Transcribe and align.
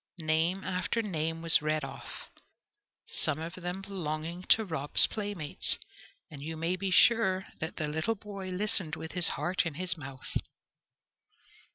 Name 0.17 0.63
after 0.63 1.03
name 1.03 1.43
was 1.43 1.61
read 1.61 1.83
off, 1.83 2.31
some 3.05 3.37
of 3.37 3.53
them 3.53 3.83
belonging 3.83 4.41
to 4.49 4.65
Rob's 4.65 5.05
playmates, 5.05 5.77
and 6.31 6.41
you 6.41 6.57
may 6.57 6.75
be 6.75 6.89
sure 6.89 7.45
that 7.59 7.75
the 7.75 7.87
little 7.87 8.15
boy 8.15 8.49
listened 8.49 8.95
with 8.95 9.11
his 9.11 9.27
heart 9.37 9.63
in 9.63 9.75
his 9.75 9.95
mouth. 9.97 10.37